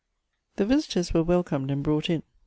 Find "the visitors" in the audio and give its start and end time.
0.55-1.13